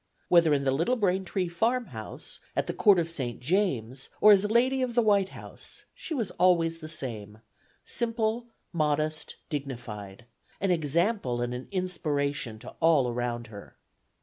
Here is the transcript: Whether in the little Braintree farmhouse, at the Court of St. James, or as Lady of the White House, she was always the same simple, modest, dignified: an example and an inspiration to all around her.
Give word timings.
Whether 0.29 0.51
in 0.51 0.63
the 0.63 0.71
little 0.71 0.95
Braintree 0.95 1.47
farmhouse, 1.47 2.39
at 2.55 2.65
the 2.65 2.73
Court 2.73 2.97
of 2.97 3.07
St. 3.07 3.39
James, 3.39 4.09
or 4.19 4.31
as 4.31 4.49
Lady 4.49 4.81
of 4.81 4.95
the 4.95 5.01
White 5.03 5.29
House, 5.29 5.85
she 5.93 6.15
was 6.15 6.31
always 6.41 6.79
the 6.79 6.89
same 6.89 7.37
simple, 7.85 8.47
modest, 8.73 9.35
dignified: 9.51 10.25
an 10.59 10.71
example 10.71 11.39
and 11.39 11.53
an 11.53 11.67
inspiration 11.69 12.57
to 12.57 12.73
all 12.79 13.09
around 13.09 13.45
her. 13.53 13.75